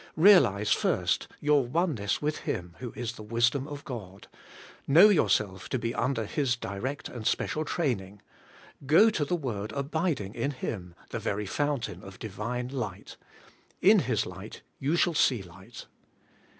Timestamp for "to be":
5.69-5.93